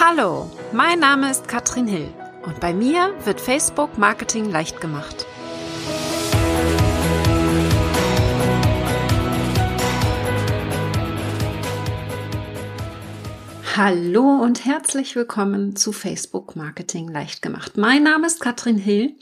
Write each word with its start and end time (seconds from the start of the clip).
Hallo, 0.00 0.48
mein 0.72 1.00
Name 1.00 1.28
ist 1.28 1.48
Katrin 1.48 1.88
Hill 1.88 2.14
und 2.46 2.60
bei 2.60 2.72
mir 2.72 3.12
wird 3.24 3.40
Facebook 3.40 3.98
Marketing 3.98 4.48
leicht 4.48 4.80
gemacht. 4.80 5.26
Hallo 13.76 14.40
und 14.40 14.64
herzlich 14.64 15.16
willkommen 15.16 15.74
zu 15.74 15.90
Facebook 15.90 16.54
Marketing 16.54 17.08
leicht 17.08 17.42
gemacht. 17.42 17.76
Mein 17.76 18.04
Name 18.04 18.28
ist 18.28 18.40
Katrin 18.40 18.78
Hill. 18.78 19.16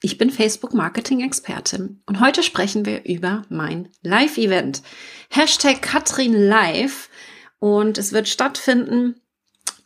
Ich 0.00 0.16
bin 0.16 0.30
Facebook 0.30 0.72
Marketing 0.72 1.20
Expertin 1.20 2.00
und 2.06 2.20
heute 2.20 2.42
sprechen 2.42 2.86
wir 2.86 3.04
über 3.04 3.42
mein 3.50 3.90
Live-Event. 4.00 4.82
Hashtag 5.28 5.82
Katrin 5.82 6.32
Live 6.32 7.10
und 7.58 7.98
es 7.98 8.14
wird 8.14 8.28
stattfinden 8.28 9.16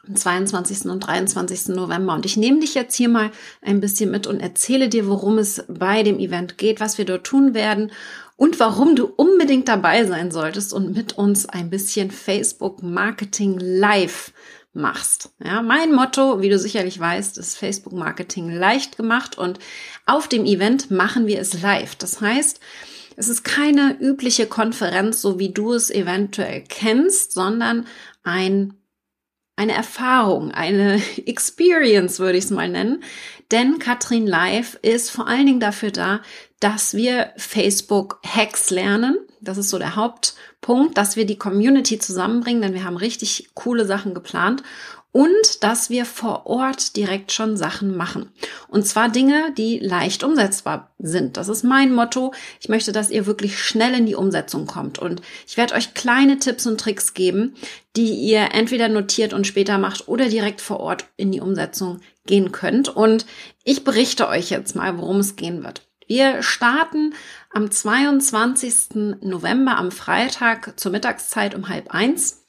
am 0.09 0.17
22. 0.17 0.87
und 0.87 1.01
23. 1.01 1.75
November. 1.75 2.15
Und 2.15 2.27
ich 2.27 2.37
nehme 2.37 2.61
dich 2.61 2.75
jetzt 2.75 2.95
hier 2.95 3.09
mal 3.09 3.31
ein 3.63 3.81
bisschen 3.81 4.11
mit 4.11 4.27
und 4.27 4.41
erzähle 4.41 4.89
dir, 4.89 5.07
worum 5.09 5.39
es 5.39 5.65
bei 5.69 6.03
dem 6.03 6.19
Event 6.19 6.59
geht, 6.59 6.81
was 6.81 6.99
wir 6.99 7.05
dort 7.05 7.25
tun 7.25 7.55
werden 7.55 7.93
und 8.37 8.61
warum 8.61 8.97
du 8.97 9.07
unbedingt 9.07 9.69
dabei 9.69 10.05
sein 10.05 10.31
solltest 10.31 10.73
und 10.73 10.95
mit 10.95 11.15
uns 11.15 11.49
ein 11.49 11.71
bisschen 11.71 12.11
Facebook 12.11 12.83
Marketing 12.83 13.59
live 13.59 14.33
machst. 14.73 15.31
Ja, 15.43 15.63
mein 15.63 15.93
Motto, 15.93 16.43
wie 16.43 16.51
du 16.51 16.59
sicherlich 16.59 17.01
weißt, 17.01 17.39
ist 17.39 17.57
Facebook 17.57 17.95
Marketing 17.95 18.51
leicht 18.51 18.97
gemacht 18.97 19.39
und 19.39 19.59
auf 20.05 20.29
dem 20.29 20.45
Event 20.45 20.91
machen 20.91 21.27
wir 21.27 21.41
es 21.41 21.63
live. 21.63 21.95
Das 21.97 22.21
heißt, 22.21 22.61
es 23.17 23.29
ist 23.29 23.43
keine 23.43 23.97
übliche 23.99 24.47
Konferenz, 24.47 25.23
so 25.23 25.39
wie 25.39 25.53
du 25.53 25.73
es 25.73 25.91
eventuell 25.91 26.63
kennst, 26.69 27.33
sondern 27.33 27.87
ein 28.23 28.75
eine 29.57 29.73
Erfahrung, 29.73 30.51
eine 30.51 31.03
Experience 31.27 32.19
würde 32.19 32.39
ich 32.39 32.45
es 32.45 32.51
mal 32.51 32.69
nennen. 32.69 33.03
Denn 33.51 33.79
Katrin 33.79 34.27
Live 34.27 34.79
ist 34.83 35.11
vor 35.11 35.27
allen 35.27 35.47
Dingen 35.47 35.61
dafür 35.61 35.91
da, 35.91 36.21
dass 36.61 36.95
wir 36.95 37.33
Facebook 37.37 38.21
Hacks 38.25 38.71
lernen. 38.71 39.19
Das 39.41 39.59
ist 39.59 39.71
so 39.71 39.79
der 39.79 39.97
Hauptpunkt, 40.67 40.99
dass 40.99 41.17
wir 41.17 41.27
die 41.27 41.39
Community 41.39 41.99
zusammenbringen, 41.99 42.63
denn 42.63 42.75
wir 42.75 42.85
haben 42.85 42.97
richtig 42.97 43.51
coole 43.55 43.87
Sachen 43.87 44.15
geplant 44.15 44.63
und 45.13 45.63
dass 45.63 45.89
wir 45.89 46.05
vor 46.05 46.47
Ort 46.47 46.97
direkt 46.97 47.33
schon 47.33 47.57
Sachen 47.57 47.97
machen. 47.97 48.31
Und 48.69 48.87
zwar 48.87 49.09
Dinge, 49.09 49.55
die 49.57 49.79
leicht 49.79 50.25
umsetzbar 50.25 50.91
sind. 50.99 51.37
Das 51.37 51.49
ist 51.49 51.63
mein 51.63 51.95
Motto. 51.95 52.35
Ich 52.61 52.69
möchte, 52.69 52.93
dass 52.93 53.11
ihr 53.11 53.27
wirklich 53.27 53.59
schnell 53.59 53.95
in 53.95 54.07
die 54.07 54.17
Umsetzung 54.17 54.67
kommt. 54.67 54.99
Und 54.99 55.23
ich 55.47 55.57
werde 55.57 55.75
euch 55.75 55.95
kleine 55.95 56.39
Tipps 56.39 56.67
und 56.67 56.79
Tricks 56.79 57.15
geben, 57.15 57.55
die 57.95 58.13
ihr 58.13 58.49
entweder 58.53 58.89
notiert 58.89 59.33
und 59.33 59.47
später 59.47 59.79
macht 59.79 60.09
oder 60.09 60.29
direkt 60.29 60.61
vor 60.61 60.81
Ort 60.81 61.07
in 61.17 61.33
die 61.33 61.41
Umsetzung 61.41 62.01
gehen 62.27 62.53
könnt. 62.53 62.95
Und 62.95 63.25
ich 63.65 63.85
berichte 63.85 64.29
euch 64.29 64.51
jetzt 64.51 64.77
mal, 64.77 64.99
worum 64.99 65.21
es 65.21 65.37
gehen 65.37 65.65
wird. 65.65 65.86
Wir 66.07 66.43
starten 66.43 67.15
am 67.53 67.71
22. 67.71 69.19
November 69.23 69.77
am 69.77 69.91
Freitag 69.91 70.79
zur 70.79 70.93
Mittagszeit 70.93 71.55
um 71.55 71.69
halb 71.69 71.91
eins. 71.91 72.45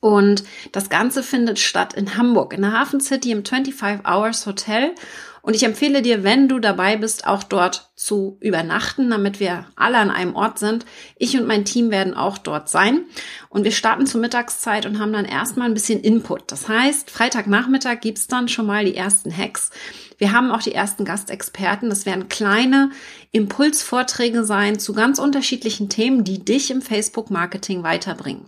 Und 0.00 0.44
das 0.72 0.88
Ganze 0.88 1.22
findet 1.22 1.58
statt 1.58 1.92
in 1.92 2.16
Hamburg, 2.16 2.54
in 2.54 2.62
der 2.62 2.72
Hafen 2.72 3.00
City 3.00 3.32
im 3.32 3.44
25 3.44 4.06
Hours 4.06 4.46
Hotel. 4.46 4.94
Und 5.42 5.56
ich 5.56 5.62
empfehle 5.62 6.02
dir, 6.02 6.22
wenn 6.22 6.48
du 6.48 6.58
dabei 6.58 6.96
bist, 6.96 7.26
auch 7.26 7.42
dort 7.42 7.90
zu 7.94 8.38
übernachten, 8.40 9.10
damit 9.10 9.40
wir 9.40 9.66
alle 9.76 9.98
an 9.98 10.10
einem 10.10 10.34
Ort 10.34 10.58
sind. 10.58 10.86
Ich 11.16 11.38
und 11.38 11.46
mein 11.46 11.64
Team 11.64 11.90
werden 11.90 12.14
auch 12.14 12.38
dort 12.38 12.68
sein. 12.68 13.04
Und 13.48 13.64
wir 13.64 13.72
starten 13.72 14.06
zur 14.06 14.20
Mittagszeit 14.20 14.86
und 14.86 14.98
haben 14.98 15.12
dann 15.12 15.24
erstmal 15.24 15.68
ein 15.68 15.74
bisschen 15.74 16.00
Input. 16.00 16.50
Das 16.52 16.68
heißt, 16.68 17.10
Freitagnachmittag 17.10 18.00
gibt's 18.00 18.26
dann 18.26 18.48
schon 18.48 18.66
mal 18.66 18.84
die 18.84 18.96
ersten 18.96 19.34
Hacks. 19.34 19.70
Wir 20.18 20.32
haben 20.32 20.50
auch 20.50 20.62
die 20.62 20.74
ersten 20.74 21.04
Gastexperten. 21.04 21.88
Das 21.88 22.04
werden 22.04 22.28
kleine 22.28 22.90
Impulsvorträge 23.32 24.44
sein 24.44 24.78
zu 24.78 24.92
ganz 24.92 25.18
unterschiedlichen 25.18 25.88
Themen, 25.88 26.24
die 26.24 26.44
dich 26.44 26.70
im 26.70 26.82
Facebook-Marketing 26.82 27.82
weiterbringen. 27.82 28.46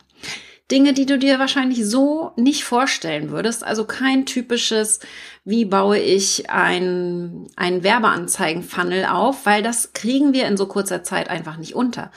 Dinge, 0.72 0.94
die 0.94 1.04
du 1.04 1.18
dir 1.18 1.38
wahrscheinlich 1.38 1.86
so 1.86 2.32
nicht 2.36 2.64
vorstellen 2.64 3.30
würdest. 3.30 3.62
Also 3.62 3.84
kein 3.84 4.24
typisches, 4.24 5.00
wie 5.44 5.66
baue 5.66 5.98
ich 5.98 6.48
ein, 6.48 7.46
ein 7.56 7.84
Werbeanzeigen-Funnel 7.84 9.04
auf, 9.04 9.44
weil 9.44 9.62
das 9.62 9.92
kriegen 9.92 10.32
wir 10.32 10.46
in 10.46 10.56
so 10.56 10.66
kurzer 10.66 11.02
Zeit 11.02 11.28
einfach 11.28 11.58
nicht 11.58 11.74
unter. 11.74 12.10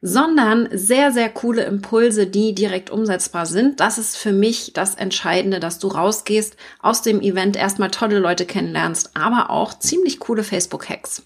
Sondern 0.00 0.68
sehr, 0.72 1.12
sehr 1.12 1.28
coole 1.28 1.64
Impulse, 1.64 2.26
die 2.26 2.54
direkt 2.54 2.88
umsetzbar 2.88 3.44
sind. 3.44 3.78
Das 3.78 3.98
ist 3.98 4.16
für 4.16 4.32
mich 4.32 4.72
das 4.72 4.94
Entscheidende, 4.94 5.60
dass 5.60 5.78
du 5.78 5.88
rausgehst 5.88 6.56
aus 6.80 7.02
dem 7.02 7.20
Event, 7.20 7.56
erstmal 7.56 7.90
tolle 7.90 8.18
Leute 8.18 8.46
kennenlernst, 8.46 9.10
aber 9.14 9.50
auch 9.50 9.78
ziemlich 9.78 10.18
coole 10.18 10.44
Facebook-Hacks. 10.44 11.24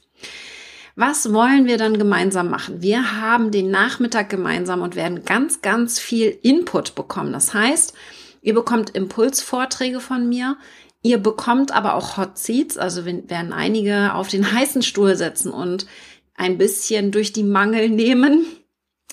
Was 0.98 1.30
wollen 1.34 1.66
wir 1.66 1.76
dann 1.76 1.98
gemeinsam 1.98 2.48
machen? 2.48 2.80
Wir 2.80 3.20
haben 3.20 3.50
den 3.50 3.70
Nachmittag 3.70 4.30
gemeinsam 4.30 4.80
und 4.80 4.96
werden 4.96 5.26
ganz, 5.26 5.60
ganz 5.60 5.98
viel 5.98 6.38
Input 6.40 6.94
bekommen. 6.94 7.34
Das 7.34 7.52
heißt, 7.52 7.92
ihr 8.40 8.54
bekommt 8.54 8.96
Impulsvorträge 8.96 10.00
von 10.00 10.26
mir. 10.26 10.56
Ihr 11.02 11.18
bekommt 11.18 11.70
aber 11.70 11.96
auch 11.96 12.16
Hot 12.16 12.38
Seats, 12.38 12.78
also 12.78 13.04
werden 13.04 13.52
einige 13.52 14.14
auf 14.14 14.28
den 14.28 14.50
heißen 14.50 14.80
Stuhl 14.80 15.16
setzen 15.16 15.52
und 15.52 15.86
ein 16.34 16.56
bisschen 16.56 17.12
durch 17.12 17.30
die 17.30 17.44
Mangel 17.44 17.90
nehmen. 17.90 18.46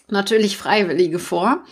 Natürlich 0.08 0.56
Freiwillige 0.56 1.20
vor. 1.20 1.66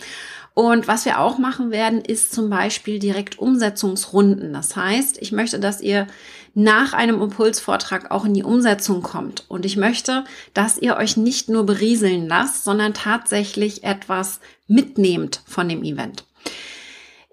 Und 0.54 0.88
was 0.88 1.06
wir 1.06 1.20
auch 1.20 1.38
machen 1.38 1.72
werden, 1.72 2.02
ist 2.02 2.34
zum 2.34 2.50
Beispiel 2.50 3.00
direkt 3.00 3.40
Umsetzungsrunden. 3.40 4.52
Das 4.52 4.76
heißt, 4.76 5.18
ich 5.22 5.32
möchte, 5.32 5.60
dass 5.60 5.82
ihr 5.82 6.08
nach 6.54 6.94
einem 6.94 7.22
Impulsvortrag 7.22 8.12
auch 8.12 8.26
in 8.26 8.34
die 8.34 8.44
Umsetzung 8.44 9.02
kommt. 9.02 9.46
Und 9.48 9.66
ich 9.66 9.78
möchte, 9.78 10.26
dass 10.54 10.78
ihr 10.78 10.98
euch 10.98 11.16
nicht 11.16 11.48
nur 11.48 11.66
berieseln 11.66 12.28
lasst, 12.28 12.66
sondern 12.66 12.94
tatsächlich 12.94 13.84
etwas 13.86 14.42
mitnehmt 14.68 15.42
von 15.46 15.70
dem 15.70 15.84
Event. 15.84 16.26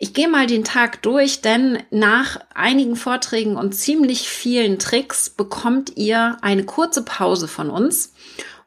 Ich 0.01 0.15
gehe 0.15 0.29
mal 0.29 0.47
den 0.47 0.63
Tag 0.63 1.03
durch, 1.03 1.41
denn 1.41 1.83
nach 1.91 2.39
einigen 2.55 2.95
Vorträgen 2.95 3.57
und 3.57 3.73
ziemlich 3.73 4.29
vielen 4.29 4.79
Tricks 4.79 5.29
bekommt 5.29 5.97
ihr 5.97 6.37
eine 6.41 6.65
kurze 6.65 7.03
Pause 7.03 7.49
von 7.49 7.69
uns. 7.69 8.13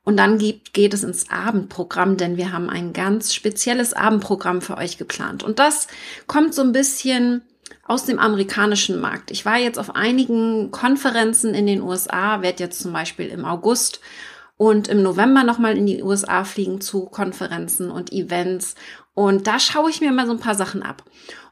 Und 0.04 0.18
dann 0.18 0.38
geht, 0.40 0.74
geht 0.74 0.94
es 0.94 1.04
ins 1.04 1.30
Abendprogramm, 1.30 2.18
denn 2.18 2.38
wir 2.38 2.52
haben 2.52 2.70
ein 2.70 2.92
ganz 2.92 3.34
spezielles 3.34 3.94
Abendprogramm 3.94 4.62
für 4.62 4.78
euch 4.78 4.98
geplant. 4.98 5.44
Und 5.44 5.60
das 5.60 5.88
kommt 6.28 6.56
so 6.56 6.64
ein 6.64 6.72
bisschen 6.72 7.44
aus 7.86 8.06
dem 8.06 8.20
amerikanischen 8.20 9.00
Markt. 9.00 9.32
Ich 9.32 9.46
war 9.46 9.58
jetzt 9.58 9.78
auf 9.78 9.96
einigen 9.96 10.72
Konferenzen 10.72 11.54
in 11.54 11.68
den 11.68 11.82
USA, 11.82 12.42
werde 12.42 12.64
jetzt 12.64 12.82
zum 12.82 12.94
Beispiel 12.94 13.28
im 13.28 13.46
August 13.46 14.02
und 14.58 14.88
im 14.88 15.02
November 15.02 15.44
nochmal 15.44 15.78
in 15.78 15.86
die 15.86 16.04
USA 16.04 16.44
fliegen 16.44 16.82
zu 16.82 17.06
Konferenzen 17.06 17.92
und 17.92 18.12
Events. 18.12 18.76
Und 19.14 19.48
da 19.48 19.60
schaue 19.60 19.90
ich 19.90 20.02
mir 20.02 20.12
mal 20.12 20.26
so 20.26 20.34
ein 20.34 20.40
paar 20.40 20.56
Sachen 20.56 20.84
ab. 20.84 21.04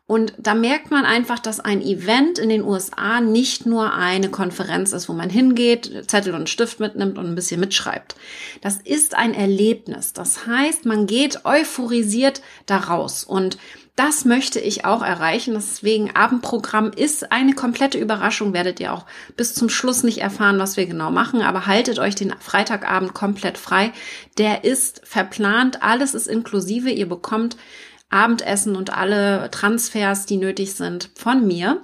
Und 0.10 0.34
da 0.40 0.56
merkt 0.56 0.90
man 0.90 1.06
einfach, 1.06 1.38
dass 1.38 1.60
ein 1.60 1.84
Event 1.84 2.40
in 2.40 2.50
den 2.50 2.64
USA 2.64 3.22
nicht 3.22 3.68
nur 3.68 3.94
eine 3.94 4.30
Konferenz 4.30 4.92
ist, 4.92 5.08
wo 5.08 5.14
man 5.14 5.30
hingeht, 5.30 6.10
Zettel 6.10 6.34
und 6.34 6.50
Stift 6.50 6.80
mitnimmt 6.80 7.20
und 7.20 7.28
ein 7.28 7.36
bisschen 7.36 7.60
mitschreibt. 7.60 8.16
Das 8.62 8.78
ist 8.78 9.16
ein 9.16 9.36
Erlebnis. 9.36 10.14
Das 10.14 10.48
heißt, 10.48 10.88
man 10.88 11.06
geht 11.06 11.46
euphorisiert 11.46 12.42
daraus. 12.66 13.24
Und 13.24 13.60
das 13.96 14.26
möchte 14.26 14.60
ich 14.60 14.84
auch 14.84 15.04
erreichen. 15.04 15.54
Deswegen 15.54 16.16
Abendprogramm 16.16 16.90
ist 16.90 17.32
eine 17.32 17.54
komplette 17.54 18.00
Überraschung. 18.00 18.52
Werdet 18.52 18.80
ihr 18.80 18.94
auch 18.94 19.06
bis 19.38 19.54
zum 19.54 19.70
Schluss 19.70 20.02
nicht 20.02 20.22
erfahren, 20.22 20.58
was 20.58 20.76
wir 20.76 20.88
genau 20.88 21.12
machen. 21.12 21.44
Aber 21.44 21.68
haltet 21.68 22.00
euch 22.00 22.16
den 22.16 22.34
Freitagabend 22.40 23.14
komplett 23.14 23.60
frei. 23.60 23.92
Der 24.40 24.64
ist 24.64 25.02
verplant. 25.04 25.84
Alles 25.84 26.16
ist 26.16 26.26
inklusive. 26.26 26.90
Ihr 26.90 27.08
bekommt 27.08 27.58
Abendessen 28.10 28.76
und 28.76 28.92
alle 28.92 29.50
Transfers, 29.52 30.26
die 30.26 30.38
nötig 30.38 30.74
sind, 30.74 31.10
von 31.16 31.46
mir. 31.46 31.84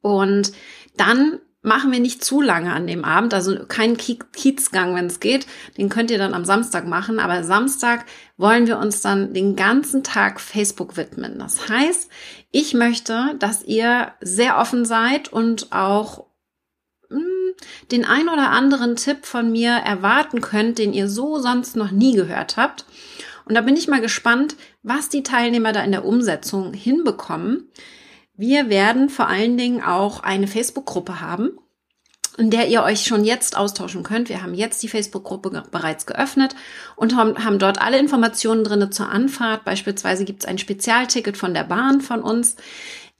Und 0.00 0.52
dann 0.96 1.40
machen 1.62 1.92
wir 1.92 2.00
nicht 2.00 2.24
zu 2.24 2.40
lange 2.40 2.72
an 2.72 2.88
dem 2.88 3.04
Abend, 3.04 3.32
also 3.32 3.56
kein 3.66 3.96
Kiezgang, 3.96 4.94
wenn 4.96 5.06
es 5.06 5.20
geht. 5.20 5.46
Den 5.78 5.88
könnt 5.88 6.10
ihr 6.10 6.18
dann 6.18 6.34
am 6.34 6.44
Samstag 6.44 6.86
machen. 6.86 7.20
Aber 7.20 7.44
Samstag 7.44 8.04
wollen 8.36 8.66
wir 8.66 8.78
uns 8.78 9.00
dann 9.00 9.32
den 9.32 9.54
ganzen 9.54 10.02
Tag 10.02 10.40
Facebook 10.40 10.96
widmen. 10.96 11.38
Das 11.38 11.68
heißt, 11.68 12.10
ich 12.50 12.74
möchte, 12.74 13.36
dass 13.38 13.62
ihr 13.62 14.12
sehr 14.20 14.58
offen 14.58 14.84
seid 14.84 15.32
und 15.32 15.72
auch 15.72 16.26
hm, 17.08 17.54
den 17.92 18.04
ein 18.04 18.28
oder 18.28 18.50
anderen 18.50 18.96
Tipp 18.96 19.24
von 19.24 19.52
mir 19.52 19.70
erwarten 19.70 20.40
könnt, 20.40 20.78
den 20.78 20.92
ihr 20.92 21.08
so 21.08 21.38
sonst 21.38 21.76
noch 21.76 21.92
nie 21.92 22.14
gehört 22.14 22.56
habt. 22.56 22.84
Und 23.44 23.54
da 23.54 23.60
bin 23.60 23.76
ich 23.76 23.88
mal 23.88 24.00
gespannt, 24.00 24.56
was 24.82 25.08
die 25.08 25.22
Teilnehmer 25.22 25.72
da 25.72 25.82
in 25.82 25.92
der 25.92 26.04
Umsetzung 26.04 26.74
hinbekommen. 26.74 27.70
Wir 28.34 28.68
werden 28.68 29.08
vor 29.08 29.28
allen 29.28 29.56
Dingen 29.56 29.82
auch 29.82 30.20
eine 30.20 30.46
Facebook-Gruppe 30.46 31.20
haben, 31.20 31.50
in 32.38 32.50
der 32.50 32.68
ihr 32.68 32.82
euch 32.82 33.04
schon 33.04 33.24
jetzt 33.24 33.56
austauschen 33.56 34.02
könnt. 34.02 34.28
Wir 34.28 34.42
haben 34.42 34.54
jetzt 34.54 34.82
die 34.82 34.88
Facebook-Gruppe 34.88 35.64
bereits 35.70 36.06
geöffnet 36.06 36.54
und 36.96 37.16
haben, 37.16 37.58
dort 37.58 37.80
alle 37.80 37.98
Informationen 37.98 38.64
drinne 38.64 38.90
zur 38.90 39.10
Anfahrt. 39.10 39.64
Beispielsweise 39.64 40.24
gibt 40.24 40.42
es 40.42 40.48
ein 40.48 40.58
Spezialticket 40.58 41.36
von 41.36 41.52
der 41.52 41.64
Bahn 41.64 42.00
von 42.00 42.22
uns. 42.22 42.56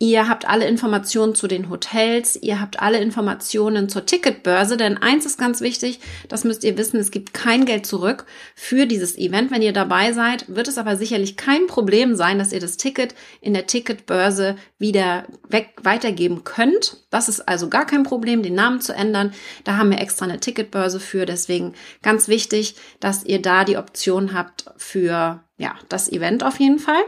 Ihr 0.02 0.28
habt 0.28 0.49
alle 0.49 0.66
Informationen 0.66 1.37
zu 1.37 1.46
den 1.46 1.70
Hotels, 1.70 2.34
ihr 2.34 2.60
habt 2.60 2.82
alle 2.82 2.99
Informationen 2.99 3.88
zur 3.88 4.04
Ticketbörse, 4.04 4.76
denn 4.76 4.99
eins 4.99 5.26
ist 5.26 5.38
ganz 5.38 5.60
wichtig, 5.60 6.00
das 6.28 6.43
müsst 6.43 6.64
ihr 6.64 6.76
wissen, 6.76 6.99
es 6.99 7.12
gibt 7.12 7.32
kein 7.34 7.66
Geld 7.66 7.87
zurück 7.87 8.26
für 8.56 8.87
dieses 8.87 9.16
Event. 9.16 9.52
Wenn 9.52 9.62
ihr 9.62 9.72
dabei 9.72 10.12
seid, 10.12 10.46
wird 10.49 10.66
es 10.66 10.76
aber 10.76 10.96
sicherlich 10.96 11.37
kein 11.37 11.69
Problem 11.69 12.16
sein, 12.16 12.40
dass 12.40 12.52
ihr 12.52 12.58
das 12.58 12.78
Ticket 12.78 13.14
in 13.40 13.54
der 13.54 13.69
Ticketbörse 13.69 14.56
wieder 14.76 15.25
weg 15.49 15.69
weitergeben 15.84 16.43
könnt. 16.43 16.96
Das 17.10 17.28
ist 17.28 17.48
also 17.48 17.69
gar 17.69 17.87
kein 17.87 18.02
Problem, 18.02 18.43
den 18.43 18.56
Namen 18.56 18.81
zu 18.81 18.93
ändern. 18.93 19.32
Da 19.62 19.76
haben 19.76 19.93
wir 19.93 20.00
extra 20.00 20.25
eine 20.25 20.40
Ticketbörse 20.40 20.98
für, 20.98 21.26
deswegen 21.26 21.75
ganz 22.02 22.26
wichtig, 22.26 22.75
dass 22.98 23.22
ihr 23.22 23.40
da 23.40 23.62
die 23.62 23.76
Option 23.76 24.34
habt 24.34 24.64
für 24.76 25.44
ja, 25.58 25.76
das 25.88 26.10
Event 26.10 26.43
auf 26.43 26.58
jeden 26.58 26.81
Fall. 26.81 27.02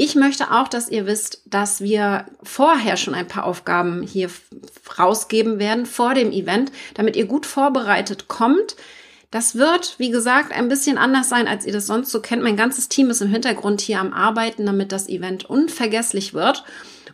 Ich 0.00 0.14
möchte 0.14 0.52
auch, 0.52 0.68
dass 0.68 0.88
ihr 0.88 1.06
wisst, 1.06 1.42
dass 1.44 1.80
wir 1.80 2.24
vorher 2.44 2.96
schon 2.96 3.14
ein 3.14 3.26
paar 3.26 3.44
Aufgaben 3.44 4.02
hier 4.02 4.30
rausgeben 4.96 5.58
werden 5.58 5.86
vor 5.86 6.14
dem 6.14 6.30
Event, 6.30 6.70
damit 6.94 7.16
ihr 7.16 7.26
gut 7.26 7.46
vorbereitet 7.46 8.28
kommt. 8.28 8.76
Das 9.32 9.56
wird, 9.56 9.96
wie 9.98 10.10
gesagt, 10.10 10.52
ein 10.52 10.68
bisschen 10.68 10.98
anders 10.98 11.28
sein, 11.28 11.48
als 11.48 11.66
ihr 11.66 11.72
das 11.72 11.88
sonst 11.88 12.12
so 12.12 12.22
kennt. 12.22 12.44
Mein 12.44 12.56
ganzes 12.56 12.88
Team 12.88 13.10
ist 13.10 13.22
im 13.22 13.28
Hintergrund 13.28 13.80
hier 13.80 13.98
am 13.98 14.12
Arbeiten, 14.12 14.64
damit 14.64 14.92
das 14.92 15.08
Event 15.08 15.50
unvergesslich 15.50 16.32
wird. 16.32 16.62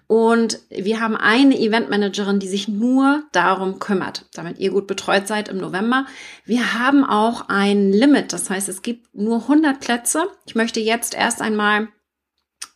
Und 0.07 0.59
wir 0.69 1.01
haben 1.01 1.17
eine 1.17 1.59
Eventmanagerin, 1.59 2.39
die 2.39 2.49
sich 2.49 2.69
nur 2.69 3.23
darum 3.33 3.79
kümmert, 3.79 4.27
damit 4.35 4.59
ihr 4.59 4.71
gut 4.71 4.87
betreut 4.87 5.27
seid 5.27 5.49
im 5.49 5.57
November. 5.57 6.05
Wir 6.45 6.75
haben 6.75 7.03
auch 7.03 7.49
ein 7.49 7.93
Limit, 7.93 8.35
das 8.35 8.51
heißt, 8.51 8.69
es 8.69 8.83
gibt 8.83 9.15
nur 9.15 9.41
100 9.41 9.81
Plätze. 9.81 10.25
Ich 10.45 10.55
möchte 10.55 10.81
jetzt 10.81 11.15
erst 11.15 11.41
einmal 11.41 11.89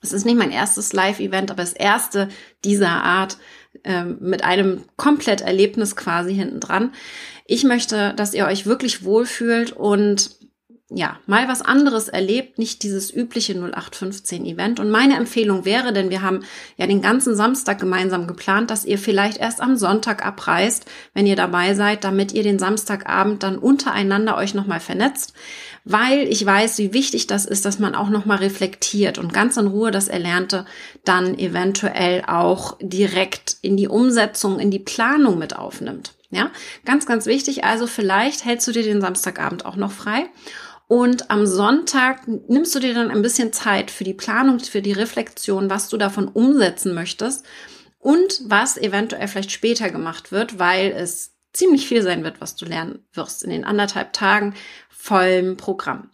es 0.01 0.13
ist 0.13 0.25
nicht 0.25 0.39
mein 0.39 0.51
erstes 0.51 0.93
Live-Event, 0.93 1.51
aber 1.51 1.63
das 1.63 1.73
erste 1.73 2.29
dieser 2.65 3.03
Art 3.03 3.39
ähm, 3.85 4.19
mit 4.21 4.45
einem 4.45 4.85
komplett 4.97 5.41
Erlebnis 5.41 5.97
quasi 5.97 6.35
hinten 6.35 6.61
dran. 6.61 6.93
Ich 7.47 7.65
möchte, 7.65 8.15
dass 8.15 8.35
ihr 8.35 8.47
euch 8.47 8.67
wirklich 8.67 9.05
wohlfühlt 9.05 9.73
und 9.73 10.38
ja, 10.91 11.19
mal 11.27 11.49
was 11.49 11.61
anderes 11.61 12.09
erlebt, 12.09 12.59
nicht 12.59 12.83
dieses 12.83 13.13
übliche 13.15 13.53
0815 13.53 14.47
Event. 14.47 14.81
Und 14.81 14.91
meine 14.91 15.17
Empfehlung 15.17 15.67
wäre, 15.67 15.93
denn 15.93 16.09
wir 16.09 16.23
haben 16.23 16.45
ja 16.79 16.87
den 16.87 17.03
ganzen 17.03 17.37
Samstag 17.37 17.79
gemeinsam 17.79 18.27
geplant, 18.27 18.71
dass 18.71 18.87
ihr 18.87 18.99
vielleicht 18.99 19.37
erst 19.37 19.61
am 19.61 19.77
Sonntag 19.77 20.25
abreist, 20.25 20.87
wenn 21.13 21.27
ihr 21.27 21.37
dabei 21.37 21.75
seid, 21.75 22.05
damit 22.05 22.33
ihr 22.33 22.43
den 22.43 22.59
Samstagabend 22.59 23.43
dann 23.43 23.59
untereinander 23.59 24.39
euch 24.39 24.55
nochmal 24.55 24.81
vernetzt, 24.81 25.35
weil 25.85 26.21
ich 26.21 26.45
weiß, 26.45 26.79
wie 26.79 26.95
wichtig 26.95 27.27
das 27.27 27.45
ist, 27.45 27.67
dass 27.67 27.79
man 27.79 27.95
auch 27.95 28.09
nochmal 28.09 28.39
reflektiert 28.39 29.19
und 29.19 29.35
ganz 29.35 29.59
in 29.59 29.67
Ruhe 29.67 29.91
das 29.91 30.09
Erlernte 30.09 30.65
dann 31.05 31.39
eventuell 31.39 32.25
auch 32.27 32.79
direkt 32.81 33.59
in 33.61 33.77
die 33.77 33.89
Umsetzung, 33.89 34.59
in 34.59 34.71
die 34.71 34.79
Planung 34.79 35.39
mit 35.39 35.55
aufnimmt. 35.55 36.15
Ja, 36.31 36.51
ganz, 36.85 37.07
ganz 37.07 37.25
wichtig. 37.25 37.65
Also 37.65 37.87
vielleicht 37.87 38.45
hältst 38.45 38.69
du 38.69 38.73
dir 38.73 38.83
den 38.83 39.01
Samstagabend 39.01 39.65
auch 39.65 39.77
noch 39.77 39.93
frei 39.93 40.27
und 40.89 41.31
am 41.31 41.47
Sonntag 41.47 42.27
nimmst 42.27 42.75
du 42.75 42.81
dir 42.81 42.95
dann 42.95 43.11
ein 43.11 43.23
bisschen 43.23 43.53
Zeit 43.53 43.91
für 43.91 44.05
die 44.05 44.15
Planung, 44.15 44.59
für 44.59 44.81
die 44.81 44.93
Reflexion, 44.93 45.69
was 45.69 45.91
du 45.91 45.99
davon 45.99 46.29
umsetzen 46.29 46.95
möchtest 46.95 47.45
und 47.99 48.41
was 48.47 48.79
eventuell 48.79 49.29
vielleicht 49.29 49.53
später 49.53 49.91
gemacht 49.91 50.33
wird, 50.33 50.59
weil 50.59 50.93
es 50.93 51.35
ziemlich 51.53 51.87
viel 51.87 52.03
sein 52.03 52.25
wird, 52.25 52.41
was 52.41 52.57
du 52.57 52.65
lernen 52.65 53.01
wirst 53.13 53.43
in 53.43 53.51
den 53.51 53.65
anderthalb 53.65 54.15
Tagen 54.15 54.55
vollen 54.89 55.59
Programm. 55.59 56.11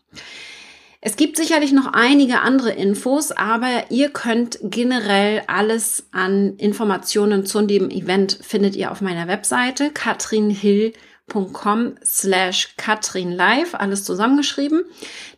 Es 1.00 1.16
gibt 1.16 1.36
sicherlich 1.36 1.70
noch 1.70 1.92
einige 1.92 2.40
andere 2.40 2.72
Infos, 2.72 3.30
aber 3.30 3.90
ihr 3.90 4.08
könnt 4.08 4.58
generell 4.62 5.42
alles 5.46 6.08
an 6.10 6.56
Informationen 6.56 7.46
zu 7.46 7.62
dem 7.62 7.90
Event 7.90 8.38
findet 8.42 8.74
ihr 8.74 8.90
auf 8.90 9.02
meiner 9.02 9.28
Webseite 9.28 9.90
katrinhill.com 9.92 11.13
com 11.26 11.94
slash 12.04 12.74
Katrin 12.76 13.32
Live, 13.32 13.74
alles 13.74 14.04
zusammengeschrieben. 14.04 14.84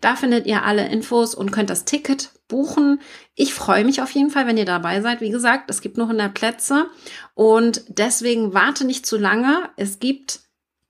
Da 0.01 0.17
findet 0.17 0.47
ihr 0.47 0.65
alle 0.65 0.89
Infos 0.89 1.35
und 1.35 1.53
könnt 1.53 1.71
das 1.71 1.85
Ticket 1.85 2.31
buchen. 2.49 3.01
Ich 3.35 3.55
freue 3.55 3.85
mich 3.85 4.03
auf 4.03 4.11
jeden 4.11 4.31
Fall, 4.31 4.47
wenn 4.47 4.59
ihr 4.59 4.65
dabei 4.65 5.01
seid. 5.01 5.21
Wie 5.21 5.31
gesagt, 5.31 5.71
es 5.71 5.81
gibt 5.81 5.97
nur 5.97 6.07
100 6.07 6.35
Plätze 6.35 6.87
und 7.35 7.83
deswegen 7.89 8.55
warte 8.55 8.85
nicht 8.85 9.07
zu 9.07 9.17
lange. 9.17 9.71
Es 9.77 9.99
gibt 9.99 10.41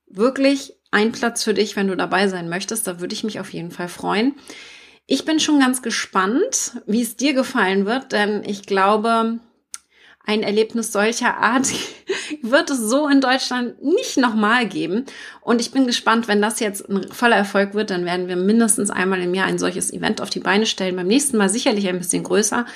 wirklich 0.09 0.75
einen 0.91 1.13
Platz 1.13 1.45
für 1.45 1.55
dich, 1.55 1.77
wenn 1.77 1.89
du 1.89 1.97
dabei 1.97 2.29
sein 2.29 2.49
möchtest. 2.49 2.87
Da 2.87 3.01
würde 3.01 3.15
ich 3.15 3.25
mich 3.25 3.41
auf 3.41 3.53
jeden 3.53 3.71
Fall 3.71 3.89
freuen. 3.89 4.35
Ich 5.07 5.25
bin 5.25 5.39
schon 5.39 5.61
ganz 5.61 5.83
gespannt, 5.83 6.83
wie 6.87 7.03
es 7.03 7.17
dir 7.17 7.33
gefallen 7.33 7.87
wird, 7.87 8.13
denn 8.13 8.43
ich 8.45 8.67
glaube, 8.67 9.39
ein 10.25 10.43
Erlebnis 10.43 10.93
solcher 10.93 11.37
Art 11.37 11.69
wird 12.51 12.71
es 12.71 12.79
so 12.79 13.09
in 13.09 13.21
Deutschland 13.21 13.83
nicht 13.83 14.17
nochmal 14.17 14.67
geben. 14.67 15.07
Und 15.41 15.61
ich 15.61 15.71
bin 15.71 15.87
gespannt, 15.87 16.29
wenn 16.29 16.43
das 16.43 16.61
jetzt 16.61 16.89
ein 16.89 17.11
voller 17.13 17.37
Erfolg 17.37 17.75
wird, 17.75 17.91
dann 17.91 18.05
werden 18.05 18.29
wir 18.29 18.37
mindestens 18.37 18.91
einmal 18.91 19.21
im 19.23 19.35
Jahr 19.35 19.47
ein 19.47 19.59
solches 19.59 19.93
Event 19.93 20.21
auf 20.21 20.31
die 20.31 20.41
Beine 20.41 20.67
stellen. 20.67 20.97
Beim 20.97 21.07
nächsten 21.07 21.37
Mal 21.37 21.49
sicherlich 21.49 21.89
ein 21.89 21.99
bisschen 21.99 22.25
größer. 22.25 22.67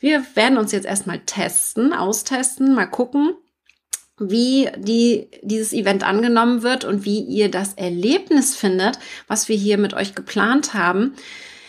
Wir 0.00 0.24
werden 0.34 0.58
uns 0.58 0.72
jetzt 0.72 0.86
erstmal 0.86 1.20
testen, 1.20 1.92
austesten, 1.92 2.74
mal 2.74 2.86
gucken, 2.86 3.34
wie 4.18 4.70
die, 4.76 5.28
dieses 5.42 5.72
Event 5.72 6.04
angenommen 6.04 6.62
wird 6.62 6.84
und 6.84 7.04
wie 7.04 7.20
ihr 7.20 7.50
das 7.50 7.74
Erlebnis 7.74 8.54
findet, 8.56 8.98
was 9.26 9.48
wir 9.48 9.56
hier 9.56 9.78
mit 9.78 9.94
euch 9.94 10.14
geplant 10.14 10.74
haben. 10.74 11.14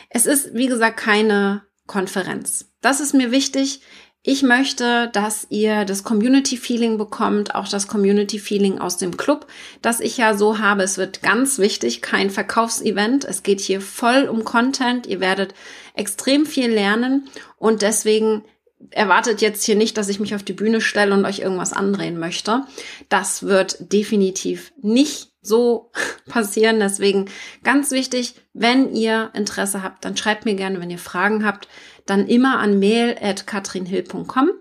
Es 0.10 0.25
ist, 0.25 0.54
wie 0.54 0.68
gesagt, 0.68 0.98
keine 0.98 1.63
Konferenz. 1.88 2.72
Das 2.81 3.00
ist 3.00 3.13
mir 3.13 3.31
wichtig. 3.31 3.81
Ich 4.27 4.42
möchte, 4.42 5.07
dass 5.13 5.45
ihr 5.51 5.86
das 5.86 6.04
Community 6.04 6.57
Feeling 6.57 6.98
bekommt, 6.98 7.54
auch 7.54 7.68
das 7.68 7.88
Community 7.88 8.39
Feeling 8.39 8.80
aus 8.80 8.98
dem 8.98 9.18
Club, 9.18 9.45
das 9.83 10.00
ich 10.00 10.18
ja 10.18 10.36
so 10.36 10.57
habe. 10.57 10.81
Es 10.81 10.98
wird 10.98 11.22
ganz 11.22 11.60
wichtig, 11.60 12.01
kein 12.01 12.31
Verkaufsevent. 12.31 13.24
Es 13.24 13.44
geht 13.44 13.60
hier 13.62 13.81
voll 13.81 14.27
um 14.27 14.44
Content. 14.44 15.06
Ihr 15.06 15.19
werdet 15.19 15.54
extrem 15.94 16.48
viel 16.48 16.72
lernen 16.72 17.30
und 17.60 17.83
deswegen 17.83 18.44
erwartet 18.89 19.42
jetzt 19.42 19.63
hier 19.63 19.75
nicht, 19.75 19.95
dass 19.95 20.10
ich 20.10 20.19
mich 20.19 20.33
auf 20.33 20.42
die 20.42 20.54
Bühne 20.54 20.81
stelle 20.81 21.13
und 21.13 21.24
euch 21.24 21.39
irgendwas 21.39 21.72
andrehen 21.72 22.18
möchte. 22.18 22.63
Das 23.10 23.44
wird 23.44 23.94
definitiv 23.94 24.74
nicht 24.81 25.30
so 25.44 25.92
passieren. 26.27 26.80
Deswegen 26.80 27.30
ganz 27.63 27.92
wichtig, 27.92 28.33
wenn 28.54 28.95
ihr 28.95 29.30
Interesse 29.36 29.83
habt, 29.83 30.04
dann 30.04 30.18
schreibt 30.18 30.45
mir 30.45 30.56
gerne, 30.56 30.81
wenn 30.81 30.89
ihr 30.89 30.98
Fragen 30.98 31.45
habt 31.45 31.68
dann 32.06 32.28
immer 32.28 32.60
an 32.60 32.80
mail.katrinhill.com. 32.80 34.52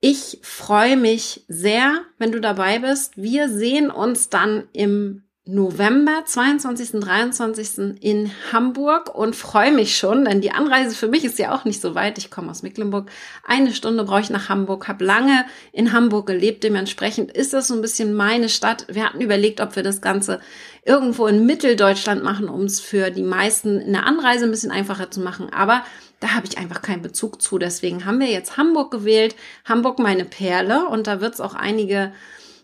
Ich 0.00 0.38
freue 0.42 0.96
mich 0.96 1.44
sehr, 1.48 2.02
wenn 2.18 2.30
du 2.30 2.40
dabei 2.40 2.78
bist. 2.78 3.16
Wir 3.16 3.48
sehen 3.48 3.90
uns 3.90 4.28
dann 4.28 4.68
im 4.72 5.24
November, 5.50 6.24
22. 6.26 7.00
23. 7.00 8.02
in 8.02 8.30
Hamburg 8.52 9.14
und 9.14 9.34
freue 9.34 9.72
mich 9.72 9.96
schon, 9.96 10.26
denn 10.26 10.42
die 10.42 10.50
Anreise 10.50 10.94
für 10.94 11.08
mich 11.08 11.24
ist 11.24 11.38
ja 11.38 11.54
auch 11.54 11.64
nicht 11.64 11.80
so 11.80 11.94
weit. 11.94 12.18
Ich 12.18 12.30
komme 12.30 12.50
aus 12.50 12.62
Mecklenburg. 12.62 13.10
Eine 13.44 13.72
Stunde 13.72 14.04
brauche 14.04 14.20
ich 14.20 14.28
nach 14.28 14.50
Hamburg, 14.50 14.88
habe 14.88 15.06
lange 15.06 15.46
in 15.72 15.94
Hamburg 15.94 16.26
gelebt. 16.26 16.64
Dementsprechend 16.64 17.32
ist 17.32 17.54
das 17.54 17.68
so 17.68 17.74
ein 17.74 17.80
bisschen 17.80 18.12
meine 18.12 18.50
Stadt. 18.50 18.84
Wir 18.90 19.06
hatten 19.06 19.22
überlegt, 19.22 19.62
ob 19.62 19.74
wir 19.74 19.82
das 19.82 20.02
Ganze 20.02 20.40
irgendwo 20.84 21.26
in 21.26 21.46
Mitteldeutschland 21.46 22.22
machen, 22.22 22.50
um 22.50 22.64
es 22.64 22.78
für 22.78 23.10
die 23.10 23.22
meisten 23.22 23.80
in 23.80 23.94
der 23.94 24.04
Anreise 24.04 24.44
ein 24.44 24.50
bisschen 24.50 24.70
einfacher 24.70 25.10
zu 25.10 25.20
machen. 25.20 25.50
Aber 25.50 25.82
da 26.20 26.34
habe 26.34 26.46
ich 26.46 26.58
einfach 26.58 26.82
keinen 26.82 27.02
Bezug 27.02 27.40
zu. 27.40 27.58
Deswegen 27.58 28.04
haben 28.04 28.20
wir 28.20 28.28
jetzt 28.28 28.56
Hamburg 28.56 28.90
gewählt. 28.90 29.36
Hamburg 29.64 29.98
meine 29.98 30.24
Perle 30.24 30.88
und 30.88 31.06
da 31.06 31.20
wird 31.20 31.34
es 31.34 31.40
auch 31.40 31.54
einige 31.54 32.12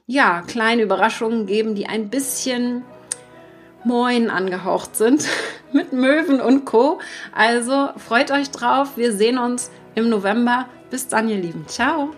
ja, 0.06 0.42
kleine 0.42 0.82
Überraschungen 0.82 1.46
geben, 1.46 1.74
die 1.74 1.86
ein 1.86 2.10
bisschen 2.10 2.84
Moin 3.84 4.30
angehaucht 4.30 4.96
sind 4.96 5.26
mit 5.72 5.92
Möwen 5.92 6.40
und 6.40 6.64
Co. 6.64 7.00
Also 7.34 7.90
freut 7.96 8.30
euch 8.30 8.50
drauf. 8.50 8.96
Wir 8.96 9.12
sehen 9.12 9.38
uns 9.38 9.70
im 9.94 10.08
November. 10.08 10.68
Bis 10.90 11.08
dann, 11.08 11.28
ihr 11.28 11.38
Lieben. 11.38 11.66
Ciao. 11.68 12.10